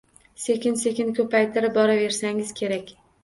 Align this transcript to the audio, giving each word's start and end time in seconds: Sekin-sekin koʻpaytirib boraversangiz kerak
Sekin-sekin 0.43 1.11
koʻpaytirib 1.19 1.77
boraversangiz 1.77 2.55
kerak 2.61 2.91